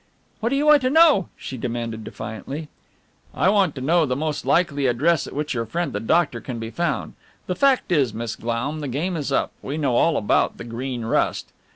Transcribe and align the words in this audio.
"What 0.39 0.49
do 0.49 0.55
you 0.55 0.65
want 0.65 0.81
to 0.81 0.89
know?" 0.89 1.29
she 1.37 1.57
demanded 1.57 2.03
defiantly. 2.03 2.69
"I 3.35 3.49
want 3.49 3.75
to 3.75 3.81
know 3.81 4.07
the 4.07 4.15
most 4.15 4.47
likely 4.47 4.87
address 4.87 5.27
at 5.27 5.33
which 5.33 5.53
your 5.53 5.67
friend 5.67 5.93
the 5.93 5.99
doctor 5.99 6.41
can 6.41 6.57
be 6.57 6.71
found 6.71 7.13
the 7.45 7.53
fact 7.53 7.91
is, 7.91 8.11
Miss 8.11 8.35
Glaum, 8.35 8.79
the 8.79 8.87
game 8.87 9.15
is 9.15 9.31
up 9.31 9.51
we 9.61 9.77
know 9.77 9.95
all 9.95 10.17
about 10.17 10.57
the 10.57 10.63
Green 10.63 11.05
Rust." 11.05 11.53